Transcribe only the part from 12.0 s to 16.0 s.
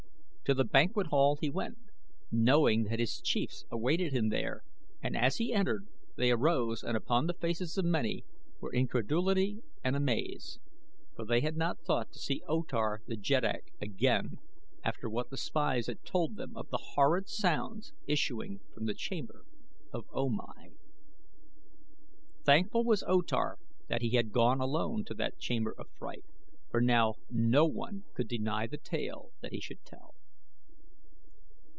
to see O Tar the jeddak again after what the spies